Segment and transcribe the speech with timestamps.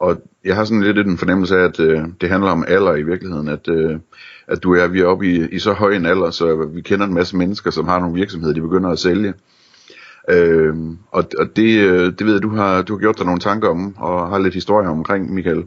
[0.00, 3.02] Og jeg har sådan lidt en fornemmelse af, at øh, det handler om alder i
[3.02, 3.48] virkeligheden.
[3.48, 3.96] At, øh,
[4.48, 7.06] at du er, vi er oppe i, i så høj en alder, så vi kender
[7.06, 9.34] en masse mennesker, som har nogle virksomheder, de begynder at sælge.
[10.30, 10.74] Øh,
[11.12, 13.68] og og det, øh, det ved jeg, du har, du har gjort dig nogle tanker
[13.68, 15.64] om, og har lidt historie omkring, Michael.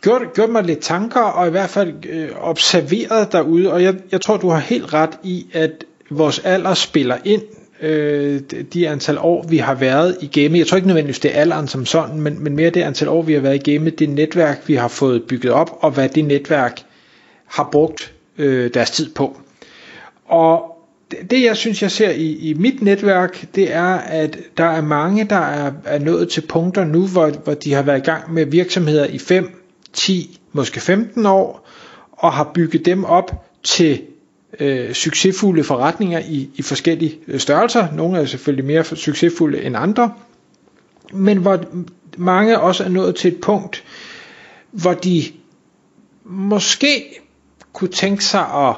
[0.00, 4.20] Gjort, gjort mig lidt tanker, og i hvert fald øh, observeret derude, og jeg, jeg
[4.20, 7.42] tror, du har helt ret i, at vores alder spiller ind
[7.82, 8.40] øh,
[8.72, 10.58] de antal år, vi har været i gamet.
[10.58, 13.22] Jeg tror ikke nødvendigvis, det er alderen som sådan, men, men mere det antal år,
[13.22, 16.24] vi har været i gamet, det netværk, vi har fået bygget op, og hvad det
[16.24, 16.82] netværk
[17.46, 19.40] har brugt øh, deres tid på.
[20.24, 20.76] Og
[21.10, 24.80] det, det jeg synes, jeg ser i, i mit netværk, det er, at der er
[24.80, 28.32] mange, der er, er nået til punkter nu, hvor, hvor de har været i gang
[28.32, 31.68] med virksomheder i 5, 10, måske 15 år,
[32.12, 34.02] og har bygget dem op til
[34.60, 37.86] øh, succesfulde forretninger i, i forskellige øh, størrelser.
[37.92, 40.12] Nogle er selvfølgelig mere succesfulde end andre,
[41.12, 41.64] men hvor
[42.16, 43.84] mange også er nået til et punkt,
[44.70, 45.22] hvor de
[46.24, 47.04] måske
[47.72, 48.76] kunne tænke sig at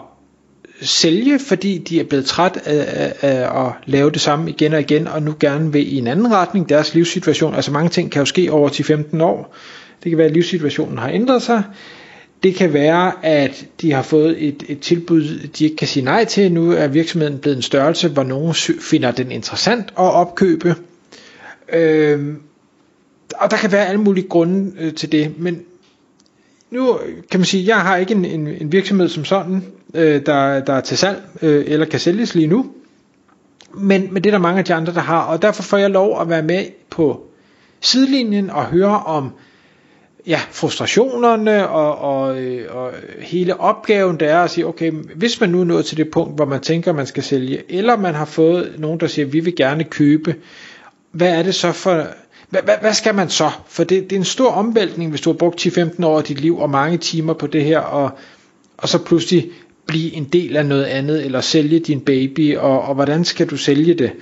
[0.83, 4.81] sælge, fordi de er blevet træt af, af, af at lave det samme igen og
[4.81, 7.55] igen, og nu gerne vil i en anden retning, deres livssituation.
[7.55, 9.55] Altså mange ting kan jo ske over 10-15 år.
[10.05, 11.62] Det kan være, at livssituationen har ændret sig.
[12.42, 16.25] Det kan være, at de har fået et, et tilbud, de ikke kan sige nej
[16.25, 16.53] til.
[16.53, 20.75] Nu er virksomheden blevet en størrelse, hvor nogen finder den interessant at opkøbe.
[21.72, 22.36] Øhm,
[23.34, 25.62] og der kan være alle mulige grunde øh, til det, men
[26.70, 26.98] nu
[27.31, 30.61] kan man sige, at jeg har ikke en, en, en virksomhed som sådan, øh, der,
[30.61, 32.66] der er til salg øh, eller kan sælges lige nu.
[33.75, 35.91] Men, men det er der mange af de andre, der har, og derfor får jeg
[35.91, 37.27] lov at være med på
[37.81, 39.31] sidelinjen og høre om
[40.27, 45.51] ja, frustrationerne og, og, øh, og hele opgaven der er at sige, okay, hvis man
[45.51, 48.25] nu er nået til det punkt, hvor man tænker, man skal sælge, eller man har
[48.25, 50.34] fået nogen, der siger, vi vil gerne købe,
[51.12, 52.07] hvad er det så for,
[52.49, 53.51] hvad, hvad, hvad skal man så?
[53.69, 56.41] For det, det er en stor omvæltning, hvis du har brugt 10-15 år af dit
[56.41, 58.11] liv og mange timer på det her, og,
[58.77, 59.51] og så pludselig
[59.87, 63.57] blive en del af noget andet, eller sælge din baby, og, og hvordan skal du
[63.57, 64.12] sælge det?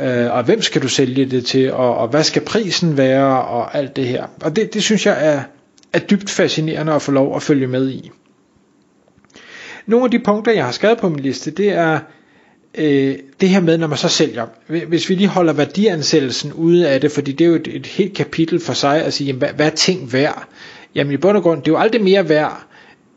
[0.00, 3.74] Øh, og hvem skal du sælge det til, og, og hvad skal prisen være, og
[3.74, 4.26] alt det her.
[4.40, 5.42] Og det, det synes jeg er,
[5.92, 8.10] er dybt fascinerende at få lov at følge med i.
[9.86, 11.98] Nogle af de punkter, jeg har skrevet på min liste, det er
[12.78, 14.46] øh, det her med, når man så sælger.
[14.88, 18.16] Hvis vi lige holder værdiansættelsen ude af det, fordi det er jo et, et helt
[18.16, 20.48] kapitel for sig at sige, jamen, hvad, hvad er ting værd?
[20.94, 22.66] Jamen i bund og grund, det er jo aldrig mere værd,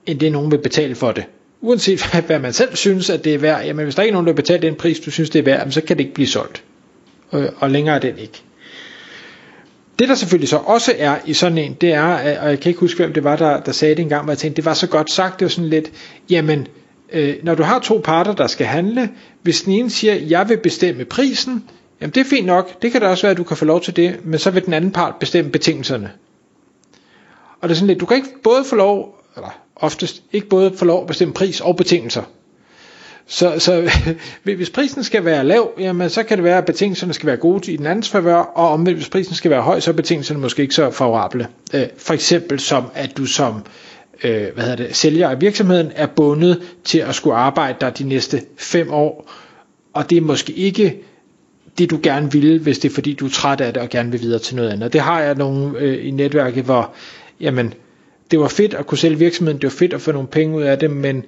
[0.06, 1.26] end det nogen vil betale for det
[1.62, 4.28] uanset hvad man selv synes, at det er værd, jamen hvis der ikke er nogen,
[4.28, 6.64] der betaler den pris, du synes, det er værd, så kan det ikke blive solgt.
[7.32, 8.44] Og, og længere er den ikke.
[10.00, 12.80] Det der selvfølgelig så også er i sådan en, det er, og jeg kan ikke
[12.80, 14.88] huske, hvem det var, der, der sagde det engang, men jeg tænkte, det var så
[14.88, 15.92] godt sagt, det var sådan lidt,
[16.30, 16.68] jamen,
[17.12, 19.10] øh, når du har to parter, der skal handle,
[19.42, 21.64] hvis den ene siger, jeg vil bestemme prisen,
[22.02, 23.82] jamen det er fint nok, det kan da også være, at du kan få lov
[23.82, 26.12] til det, men så vil den anden part bestemme betingelserne.
[27.62, 30.74] Og det er sådan lidt, du kan ikke både få lov, eller oftest ikke både
[30.78, 32.24] få lov at bestemme pris og betingelser.
[33.28, 33.92] Så, så
[34.44, 37.72] hvis prisen skal være lav, jamen, så kan det være, at betingelserne skal være gode
[37.72, 40.62] i den andens favør, og omvendt, hvis prisen skal være høj, så er betingelserne måske
[40.62, 41.48] ikke så favorable.
[41.74, 43.66] Øh, for eksempel som, at du som
[44.24, 48.04] øh, hvad hedder det, sælger af virksomheden er bundet til at skulle arbejde der de
[48.04, 49.32] næste fem år,
[49.94, 50.98] og det er måske ikke
[51.78, 54.12] det, du gerne ville, hvis det er fordi, du er træt af det og gerne
[54.12, 54.94] vil videre til noget andet.
[54.94, 56.94] Det har jeg nogle øh, i netværket, hvor
[57.40, 57.74] jamen,
[58.32, 60.64] det var fedt at kunne sælge virksomheden, det var fedt at få nogle penge ud
[60.64, 61.26] af det, men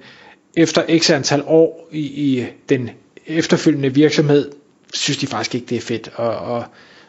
[0.56, 2.90] efter x antal år i, i den
[3.26, 4.50] efterfølgende virksomhed,
[4.94, 6.64] synes de faktisk ikke, det er fedt, og, og,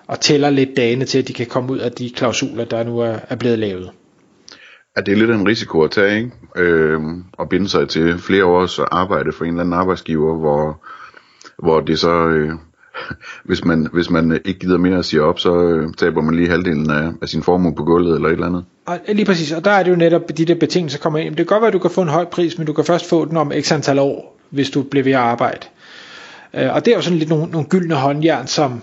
[0.07, 3.00] og tæller lidt dagene til, at de kan komme ud af de klausuler, der nu
[3.00, 3.92] er, er blevet lavet.
[4.97, 6.31] Ja, det er lidt en risiko at tage, ikke?
[6.56, 7.01] Øh,
[7.39, 10.86] at binde sig til flere års arbejde for en eller anden arbejdsgiver, hvor,
[11.63, 12.51] hvor det så øh,
[13.47, 16.36] hvis, man, hvis man øh, ikke gider mere at sige op, så øh, taber man
[16.36, 18.65] lige halvdelen af, af sin formue på gulvet eller et eller andet.
[18.86, 21.30] Og øh, lige præcis, og der er det jo netop de der betingelser kommer ind.
[21.30, 23.09] Det kan godt være, at du kan få en høj pris, men du kan først
[23.09, 25.68] få den om x antal år, hvis du bliver ved at arbejde.
[26.53, 28.81] Øh, og det er jo sådan lidt nogle, nogle gyldne håndjern, som,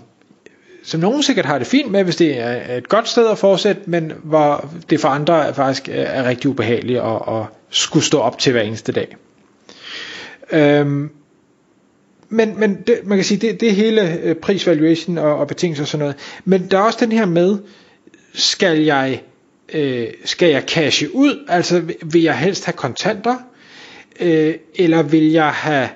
[0.85, 3.83] som nogen sikkert har det fint med, hvis det er et godt sted at fortsætte,
[3.87, 8.19] men hvor det for andre er faktisk øh, er rigtig ubehageligt at, at skulle stå
[8.19, 9.17] op til hver eneste dag.
[10.53, 11.11] Øhm,
[12.33, 15.85] men, men det, man kan sige, det, det er hele øh, prisvaluation og, og betingelser
[15.85, 16.17] og sådan noget.
[16.45, 17.59] Men der er også den her med,
[18.35, 19.23] skal jeg
[19.75, 23.37] øh, skal jeg cashe ud, altså vil jeg helst have kontanter,
[24.21, 25.89] øh, eller vil jeg have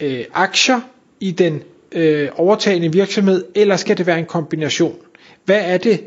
[0.00, 0.80] øh, aktier
[1.20, 1.62] i den
[1.92, 4.96] øh, overtagende virksomhed, eller skal det være en kombination?
[5.44, 6.00] Hvad er det,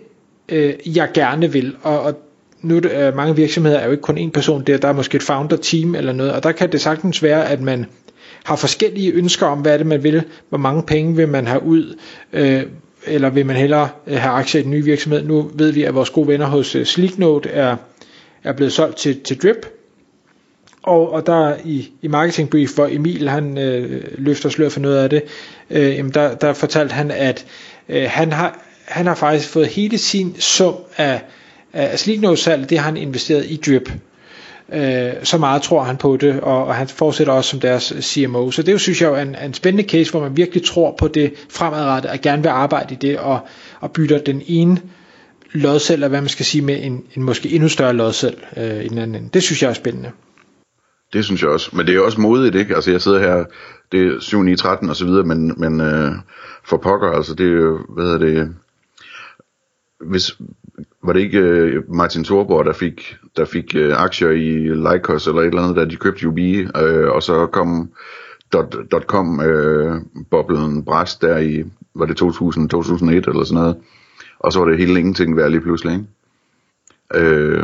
[0.49, 1.75] øh, jeg gerne vil?
[1.83, 2.19] Og, og
[2.61, 5.15] nu er øh, mange virksomheder er jo ikke kun en person, der, der er måske
[5.15, 7.85] et founder team eller noget, og der kan det sagtens være, at man
[8.43, 11.63] har forskellige ønsker om, hvad er det man vil, hvor mange penge vil man have
[11.63, 11.95] ud,
[12.33, 12.63] øh,
[13.07, 15.23] eller vil man hellere øh, have aktier i den nye virksomhed.
[15.23, 17.75] Nu ved vi, at vores gode venner hos øh, Sleeknote er,
[18.43, 19.65] er blevet solgt til, til Drip,
[20.83, 24.97] og, og der i, i marketing brief, hvor Emil han øh, løfter slør for noget
[24.97, 25.23] af det,
[25.69, 27.45] øh, jamen der, der fortalte han, at
[27.89, 31.21] øh, han, har, han har faktisk fået hele sin sum af,
[31.73, 33.91] af Sleeknote-salg, det har han investeret i Drip.
[34.73, 38.51] Øh, så meget tror han på det, og, og han fortsætter også som deres CMO.
[38.51, 41.07] Så det jo, synes jeg er en, en spændende case, hvor man virkelig tror på
[41.07, 43.39] det fremadrettet, og gerne vil arbejde i det, og,
[43.79, 44.81] og bytter den ene
[45.53, 48.87] lodsel, eller hvad man skal sige, med en, en måske endnu større lodsel øh, i
[48.87, 49.29] den anden ende.
[49.33, 50.11] Det synes jeg er spændende.
[51.13, 51.69] Det synes jeg også.
[51.73, 52.75] Men det er også modigt, ikke?
[52.75, 53.45] Altså jeg sidder her,
[53.91, 56.11] det er 7, 9, 13 og så videre, men, men øh,
[56.63, 58.55] for pokker, altså det er jo, hvad hedder det,
[60.01, 60.37] hvis,
[61.03, 65.41] var det ikke øh, Martin Thorborg, der fik, der fik øh, aktier i Lycos eller
[65.41, 67.91] et eller andet, da de købte UB, øh, og så kom
[68.53, 70.01] dot, dot .com øh,
[70.31, 71.63] boblen bræst der i,
[71.95, 73.77] var det 2000, 2001 eller sådan noget,
[74.39, 76.05] og så var det hele ingenting værd lige pludselig, ikke?
[77.15, 77.63] Øh,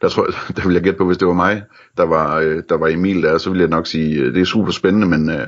[0.00, 1.62] der tror jeg, der ville jeg gætte på, hvis det var mig,
[1.96, 4.44] der var, øh, der var Emil der, så ville jeg nok sige, øh, det er
[4.44, 5.46] super spændende, men øh,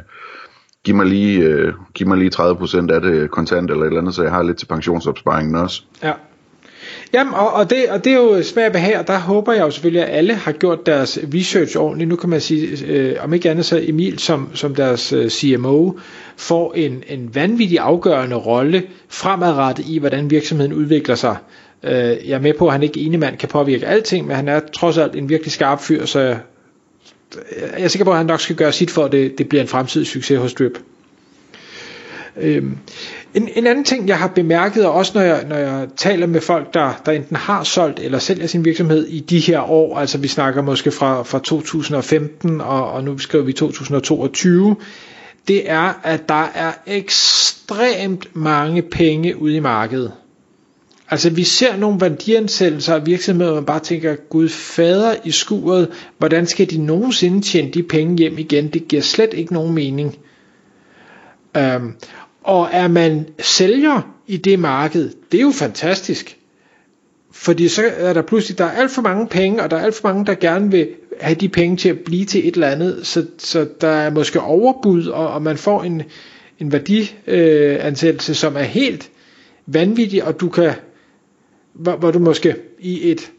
[0.87, 4.15] giv mig lige, øh, giv mig lige 30% af det kontant eller et eller andet,
[4.15, 5.83] så jeg har lidt til pensionsopsparingen også.
[6.03, 6.13] Ja.
[7.15, 9.61] Jamen, og, og, det, og det er jo smag at her, og der håber jeg
[9.61, 12.09] jo selvfølgelig, at alle har gjort deres research ordentligt.
[12.09, 15.93] Nu kan man sige, øh, om ikke andet så Emil som, som deres øh, CMO
[16.37, 21.37] får en, en vanvittig afgørende rolle fremadrettet i, hvordan virksomheden udvikler sig.
[21.83, 24.49] Øh, jeg er med på, at han ikke ene mand kan påvirke alting, men han
[24.49, 26.37] er trods alt en virkelig skarp fyr, så
[27.35, 29.49] jeg, jeg er sikker på, at han nok skal gøre sit for, at det, det
[29.49, 30.79] bliver en fremtidig succes hos Drip.
[32.41, 32.79] Øhm,
[33.35, 36.41] en, en anden ting, jeg har bemærket, og også når jeg, når jeg taler med
[36.41, 40.19] folk, der, der enten har solgt eller sælger sin virksomhed i de her år, altså
[40.19, 44.77] vi snakker måske fra, fra 2015, og, og nu skriver vi 2022,
[45.49, 50.13] det er, at der er ekstremt mange penge ude i markedet.
[51.11, 55.89] Altså vi ser nogle værdiansættelser af virksomheder, hvor man bare tænker, Gud fader i skuret,
[56.19, 58.69] hvordan skal de nogensinde tjene de penge hjem igen?
[58.69, 60.19] Det giver slet ikke nogen mening.
[61.57, 61.93] Øhm,
[62.43, 66.39] og er man sælger i det marked, det er jo fantastisk.
[67.33, 69.95] Fordi så er der pludselig, der er alt for mange penge, og der er alt
[69.95, 70.89] for mange, der gerne vil
[71.21, 73.07] have de penge til at blive til et eller andet.
[73.07, 76.03] Så, så der er måske overbud, og, og man får en,
[76.59, 79.11] en værdiansættelse, øh, som er helt
[79.67, 80.73] vanvittig, og du kan,
[81.79, 83.33] hvor, hvor du måske i et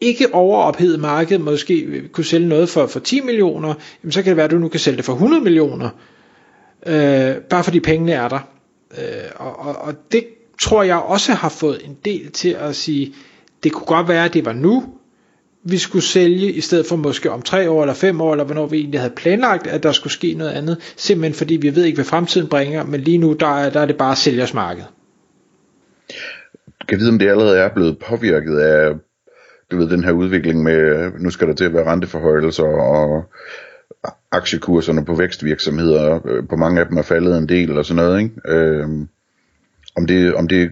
[0.00, 4.36] ikke overophedet marked måske kunne sælge noget for, for 10 millioner, jamen så kan det
[4.36, 5.90] være, at du nu kan sælge det for 100 millioner
[6.86, 8.48] øh, bare fordi pengene er der.
[8.98, 10.24] Øh, og, og, og det
[10.60, 13.14] tror jeg også har fået en del til at sige,
[13.62, 14.84] det kunne godt være, at det var nu,
[15.64, 18.66] vi skulle sælge, i stedet for måske om tre år eller fem år, eller hvornår
[18.66, 21.96] vi egentlig havde planlagt, at der skulle ske noget andet, simpelthen fordi vi ved ikke,
[21.96, 24.84] hvad fremtiden bringer, men lige nu, der der er det bare sælgers marked.
[26.88, 28.94] Kan vide, om det allerede er blevet påvirket af
[29.70, 33.24] du ved, den her udvikling med, nu skal der til at være renteforhøjelser, og
[34.32, 38.22] aktiekurserne på vækstvirksomheder, øh, på mange af dem er faldet en del og sådan noget,
[38.22, 38.34] ikke?
[38.48, 38.88] Øh,
[39.96, 40.70] om, det, om det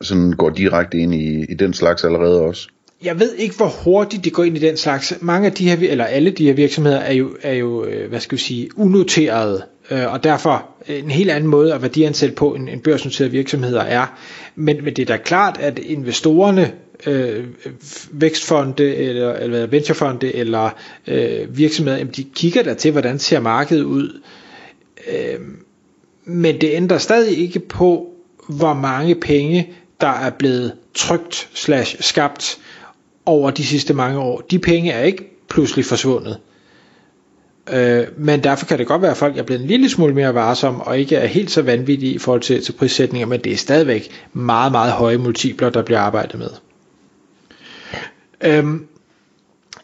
[0.00, 2.68] sådan går direkte ind i, i den slags allerede også?
[3.04, 5.14] Jeg ved ikke, hvor hurtigt det går ind i den slags.
[5.20, 8.20] Mange af de her, eller alle de her virksomheder er jo, er jo øh, hvad
[8.20, 12.68] skal vi sige, unoterede, øh, og derfor en helt anden måde at værdiansætte på, en,
[12.68, 14.18] en børsnoterede virksomheder er.
[14.54, 16.72] Men, men det er da klart, at investorerne
[17.06, 17.44] øh,
[18.10, 20.70] vækstfonde eller, eller venturefonde eller
[21.06, 24.20] øh, virksomheder, jamen de kigger der til, hvordan ser markedet ud.
[25.08, 25.40] Øh,
[26.24, 28.10] men det ændrer stadig ikke på,
[28.48, 32.58] hvor mange penge, der er blevet trygt slash skabt
[33.26, 34.40] over de sidste mange år.
[34.40, 36.38] De penge er ikke pludselig forsvundet.
[37.72, 40.34] Øh, men derfor kan det godt være, at folk er blevet en lille smule mere
[40.34, 43.56] varsomme, og ikke er helt så vanvittige i forhold til, til prissætninger, men det er
[43.56, 46.48] stadigvæk meget, meget høje multipler, der bliver arbejdet med.
[48.40, 48.86] Øhm,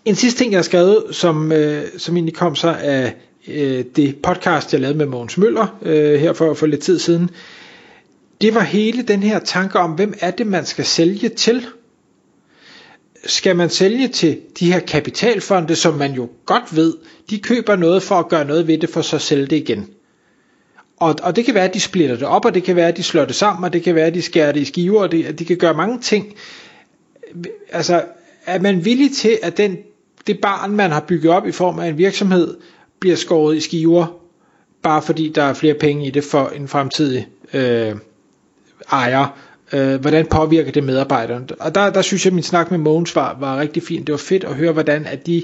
[0.05, 3.15] en sidste ting, jeg har skrevet, som, øh, som egentlig kom så af
[3.49, 7.31] øh, det podcast, jeg lavede med Mogens Møller øh, her for, for lidt tid siden,
[8.41, 11.67] det var hele den her tanke om, hvem er det, man skal sælge til?
[13.27, 16.95] Skal man sælge til de her kapitalfonde, som man jo godt ved,
[17.31, 19.89] de køber noget for at gøre noget ved det, for så at sælge det igen?
[20.97, 22.97] Og, og det kan være, at de splitter det op, og det kan være, at
[22.97, 25.12] de slår det sammen, og det kan være, at de skærer det i skiver, og
[25.12, 26.35] det, de kan gøre mange ting.
[27.73, 28.05] altså,
[28.47, 29.79] er man villig til, at den,
[30.27, 32.57] det barn, man har bygget op i form af en virksomhed,
[33.00, 34.07] bliver skåret i skiver,
[34.83, 37.95] bare fordi der er flere penge i det for en fremtidig øh,
[38.93, 39.39] ejer.
[39.73, 41.47] Øh, hvordan påvirker det medarbejderne?
[41.61, 44.07] Og der, der synes jeg, at min snak med Mogens var, var rigtig fint.
[44.07, 45.43] Det var fedt at høre, hvordan at de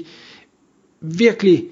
[1.01, 1.63] virkelig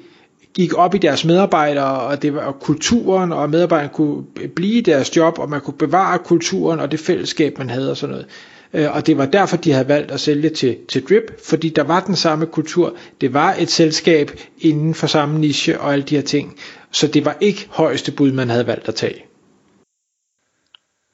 [0.53, 4.24] gik op i deres medarbejdere, og det var kulturen, og medarbejderne kunne
[4.55, 7.97] blive i deres job, og man kunne bevare kulturen og det fællesskab, man havde og
[7.97, 8.27] sådan noget.
[8.74, 11.83] Øh, og det var derfor, de havde valgt at sælge til, til Drip, fordi der
[11.83, 12.95] var den samme kultur.
[13.21, 16.57] Det var et selskab inden for samme niche og alle de her ting.
[16.91, 19.25] Så det var ikke højeste bud, man havde valgt at tage.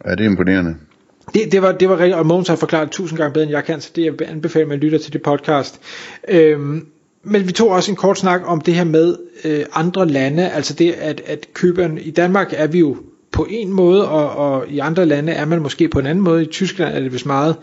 [0.05, 0.75] Ja, det er imponerende.
[1.33, 3.65] Det, det, var, det var rigtigt, og Mogens har forklaret tusind gange bedre, end jeg
[3.65, 5.81] kan, så det jeg anbefaler, at man lytter til det podcast.
[6.27, 6.87] Øhm,
[7.23, 10.73] men vi tog også en kort snak om det her med øh, andre lande, altså
[10.73, 12.97] det at, at køberen, i Danmark er vi jo
[13.31, 16.43] på en måde, og, og i andre lande er man måske på en anden måde.
[16.43, 17.55] I Tyskland er det vist meget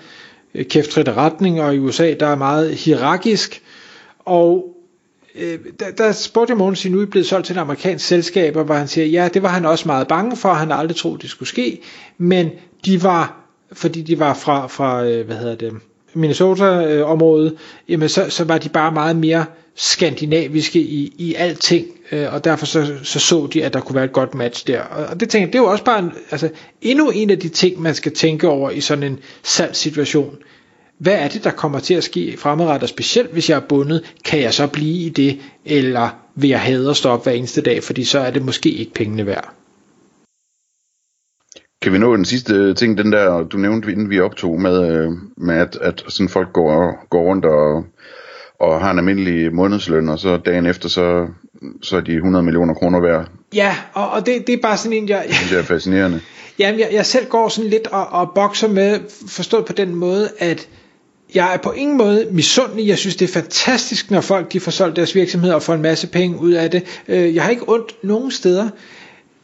[0.55, 3.63] øh, kæftrit retning, og i USA der er meget hierarkisk.
[4.19, 4.75] Og
[5.35, 8.75] øh, der, der spurgte jeg Mogens, nu er blevet solgt til et amerikansk selskab, hvor
[8.75, 11.49] han siger, ja, det var han også meget bange for, han aldrig troede, det skulle
[11.49, 11.81] ske,
[12.19, 12.51] men
[12.85, 15.73] de var, fordi de var fra, fra øh, hvad hedder det,
[16.15, 17.57] Minnesota-området,
[17.89, 19.45] jamen så, så var de bare meget mere
[19.75, 24.05] skandinaviske i, i alting, øh, og derfor så, så så de, at der kunne være
[24.05, 24.81] et godt match der.
[24.81, 26.49] Og det tænker jeg, det er jo også bare en, altså,
[26.83, 30.37] endnu en af de ting, man skal tænke over i sådan en salgssituation.
[30.99, 34.41] Hvad er det, der kommer til at ske fremadrettet, specielt hvis jeg er bundet, kan
[34.41, 38.05] jeg så blive i det, eller vil jeg have at stoppe hver eneste dag, fordi
[38.05, 39.58] så er det måske ikke pengene værd.
[41.83, 45.11] Kan vi nå den sidste ting, den der, du nævnte, inden vi optog, med, øh,
[45.37, 47.85] med at, at sådan folk går, går rundt og,
[48.61, 51.27] og har en almindelig månedsløn, og så dagen efter, så,
[51.83, 53.29] så er de 100 millioner kroner værd.
[53.55, 55.27] Ja, og, og det, det er bare sådan en, jeg...
[55.51, 56.21] Det er fascinerende.
[56.59, 60.29] Jamen, jeg, jeg selv går sådan lidt og, og bokser med, forstået på den måde,
[60.39, 60.69] at
[61.35, 62.87] jeg er på ingen måde misundelig.
[62.87, 65.83] Jeg synes, det er fantastisk, når folk de får solgt deres virksomhed og får en
[65.83, 67.03] masse penge ud af det.
[67.09, 68.69] Øh, jeg har ikke ondt nogen steder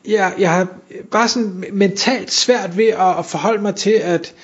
[0.09, 0.67] jeg, jeg har
[1.11, 4.35] bare sådan mentalt svært ved at, at forholde mig til, at,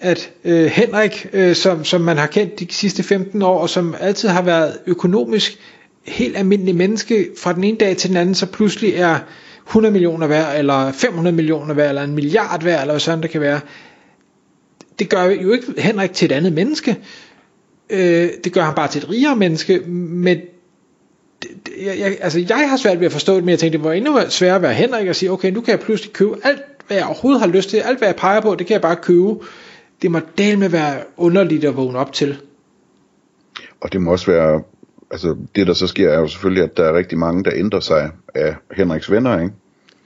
[0.00, 3.94] at øh, Henrik, øh, som, som man har kendt de sidste 15 år, og som
[4.00, 5.58] altid har været økonomisk
[6.06, 9.18] helt almindelig menneske, fra den ene dag til den anden, så pludselig er
[9.66, 13.30] 100 millioner værd, eller 500 millioner værd, eller en milliard værd, eller hvad sådan det
[13.30, 13.60] kan være.
[14.98, 16.96] Det gør jo ikke Henrik til et andet menneske.
[17.90, 20.38] Øh, det gør ham bare til et rigere menneske, men
[21.84, 23.92] jeg, jeg, altså jeg har svært ved at forstå det, men jeg tænkte, det var
[23.92, 26.96] endnu sværere at være Henrik og sige, okay, nu kan jeg pludselig købe alt, hvad
[26.96, 29.34] jeg overhovedet har lyst til, alt hvad jeg peger på, det kan jeg bare købe.
[30.02, 32.36] Det må del med være underligt at vågne op til.
[33.80, 34.62] Og det må også være,
[35.10, 37.80] altså det der så sker er jo selvfølgelig, at der er rigtig mange, der ændrer
[37.80, 39.54] sig af Henriks venner, ikke?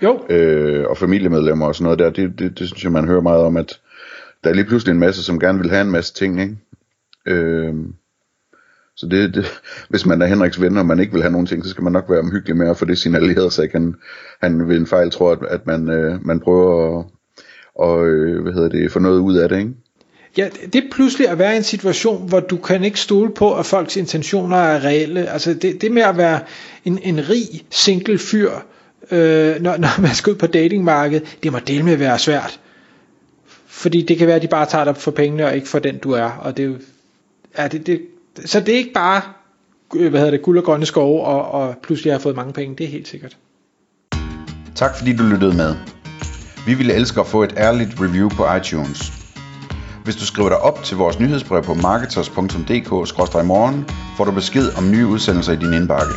[0.03, 0.21] Jo.
[0.29, 3.41] Øh, og familiemedlemmer og sådan noget der, det, det, det synes jeg, man hører meget
[3.41, 3.81] om, at
[4.45, 6.57] der er lige pludselig en masse, som gerne vil have en masse ting, ikke?
[7.27, 7.75] Øh,
[8.99, 9.47] så det, det,
[9.91, 11.93] hvis man er Henriks ven, og man ikke vil have nogen ting, så skal man
[11.93, 13.95] nok være omhyggelig med at få det signaleret, så ikke han,
[14.43, 17.05] han ved en fejl tror, at, at man, øh, man prøver at
[17.79, 19.71] og, øh, hvad hedder det, få noget ud af det, ikke?
[20.37, 23.55] Ja, det er pludselig at være i en situation, hvor du kan ikke stole på,
[23.55, 25.29] at folks intentioner er reelle.
[25.29, 26.41] Altså det, det med at være
[26.85, 28.51] en, en rig single fyr,
[29.11, 32.61] øh, når, når man skal ud på datingmarkedet, det må dele med at være svært.
[33.67, 35.99] Fordi det kan være, at de bare tager dig for pengene, og ikke for den
[35.99, 36.31] du er.
[36.31, 36.79] Og det,
[37.59, 38.01] ja, det, det,
[38.45, 39.23] så det er ikke bare
[39.97, 42.53] øh, hvad hedder det, guld og grønne skove, og, og pludselig har jeg fået mange
[42.53, 43.37] penge, det er helt sikkert.
[44.75, 45.75] Tak fordi du lyttede med.
[46.67, 49.13] Vi ville elske at få et ærligt review på iTunes.
[50.05, 55.07] Hvis du skriver dig op til vores nyhedsbrev på marketers.dk-morgen, får du besked om nye
[55.07, 56.13] udsendelser i din indbakke.